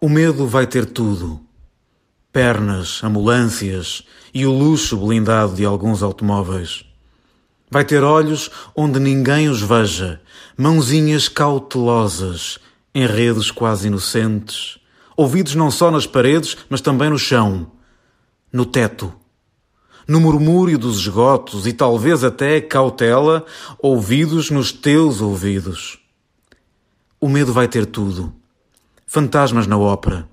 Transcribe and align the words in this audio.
O 0.00 0.08
medo 0.08 0.46
vai 0.46 0.64
ter 0.64 0.86
tudo: 0.86 1.40
pernas, 2.32 3.02
ambulâncias 3.02 4.04
e 4.32 4.46
o 4.46 4.52
luxo 4.52 4.96
blindado 4.96 5.56
de 5.56 5.64
alguns 5.64 6.04
automóveis. 6.04 6.84
Vai 7.68 7.84
ter 7.84 8.04
olhos 8.04 8.48
onde 8.76 9.00
ninguém 9.00 9.48
os 9.48 9.60
veja, 9.60 10.20
mãozinhas 10.56 11.28
cautelosas, 11.28 12.60
enredos 12.94 13.50
quase 13.50 13.88
inocentes, 13.88 14.78
ouvidos 15.16 15.56
não 15.56 15.68
só 15.68 15.90
nas 15.90 16.06
paredes, 16.06 16.56
mas 16.70 16.80
também 16.80 17.10
no 17.10 17.18
chão, 17.18 17.68
no 18.52 18.64
teto, 18.64 19.12
no 20.06 20.20
murmúrio 20.20 20.78
dos 20.78 21.00
esgotos 21.00 21.66
e 21.66 21.72
talvez 21.72 22.22
até 22.22 22.60
cautela, 22.60 23.44
ouvidos 23.80 24.48
nos 24.48 24.70
teus 24.70 25.20
ouvidos. 25.20 25.98
O 27.20 27.28
medo 27.28 27.52
vai 27.52 27.66
ter 27.66 27.84
tudo 27.84 28.37
fantasmas 29.08 29.66
na 29.66 29.78
ópera, 29.78 30.28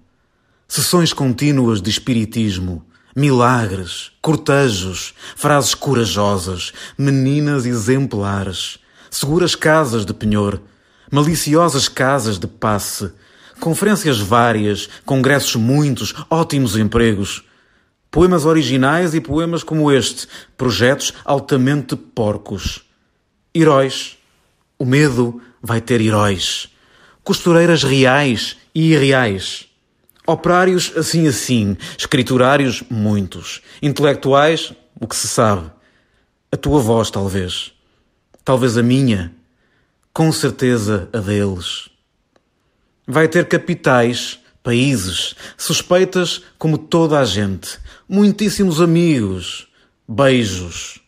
sessões 0.68 1.14
contínuas 1.14 1.82
de 1.82 1.89
espiritismo, 1.89 2.86
milagres, 3.16 4.11
cortejos, 4.21 5.14
frases 5.38 5.74
corajosas, 5.74 6.74
meninas 6.97 7.66
exemplares, 7.66 8.78
seguras 9.10 9.56
casas 9.56 10.06
de 10.06 10.14
penhor, 10.14 10.61
maliciosas 11.10 11.88
casas 11.88 12.38
de 12.38 12.47
passe, 12.47 13.14
conferências 13.61 14.19
várias, 14.19 14.89
congressos 15.05 15.55
muitos, 15.55 16.14
ótimos 16.30 16.75
empregos, 16.75 17.46
poemas 18.11 18.44
originais 18.44 19.14
e 19.14 19.21
poemas 19.21 19.64
como 19.64 19.89
este, 19.89 20.28
projetos 20.57 21.14
altamente 21.24 21.96
porcos. 21.96 22.83
Heróis. 23.54 24.18
O 24.78 24.83
medo 24.83 25.42
vai 25.61 25.80
ter 25.80 26.02
heróis 26.02 26.75
costureiras 27.25 27.84
reais 27.84 28.56
e 28.74 28.93
irreais. 28.93 29.66
Operários 30.28 30.93
assim 30.96 31.28
assim, 31.28 31.75
escriturários 31.97 32.83
muitos, 32.89 33.61
intelectuais, 33.81 34.73
o 34.99 35.08
que 35.08 35.16
se 35.16 35.27
sabe. 35.27 35.69
A 36.52 36.55
tua 36.55 36.80
voz, 36.80 37.09
talvez. 37.09 37.73
Talvez 38.44 38.77
a 38.77 38.83
minha. 38.83 39.33
Com 40.14 40.31
certeza 40.31 41.09
a 41.11 41.19
deles. 41.19 41.89
Vai 43.08 43.27
ter 43.27 43.47
capitais, 43.47 44.39
países, 44.64 45.36
suspeitas 45.58 46.44
como 46.58 46.77
toda 46.77 47.19
a 47.19 47.25
gente, 47.25 47.80
muitíssimos 48.08 48.80
amigos, 48.80 49.67
beijos, 50.08 50.99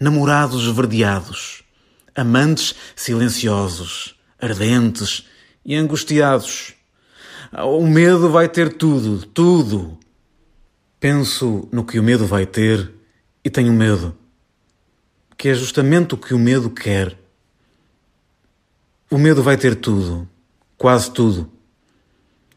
namorados 0.00 0.66
esverdeados, 0.66 1.62
amantes 2.14 2.74
silenciosos, 2.94 4.14
ardentes 4.40 5.24
e 5.64 5.74
angustiados. 5.74 6.74
O 7.52 7.86
medo 7.86 8.30
vai 8.30 8.48
ter 8.48 8.72
tudo, 8.72 9.24
tudo. 9.26 9.98
Penso 10.98 11.68
no 11.70 11.84
que 11.84 11.98
o 11.98 12.02
medo 12.02 12.26
vai 12.26 12.46
ter 12.46 12.90
e 13.44 13.50
tenho 13.50 13.72
medo. 13.72 14.16
Que 15.36 15.50
é 15.50 15.54
justamente 15.54 16.14
o 16.14 16.18
que 16.18 16.34
o 16.34 16.38
medo 16.38 16.70
quer. 16.70 17.18
O 19.10 19.18
medo 19.18 19.42
vai 19.42 19.56
ter 19.56 19.76
tudo, 19.76 20.28
quase 20.76 21.10
tudo. 21.10 21.50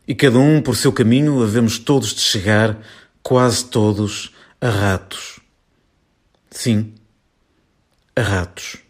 E 0.07 0.15
cada 0.15 0.39
um 0.39 0.61
por 0.61 0.75
seu 0.75 0.91
caminho 0.91 1.43
havemos 1.43 1.77
todos 1.77 2.13
de 2.13 2.21
chegar, 2.21 2.79
quase 3.21 3.65
todos, 3.65 4.33
a 4.59 4.69
ratos. 4.69 5.39
Sim, 6.49 6.95
a 8.15 8.21
ratos. 8.21 8.86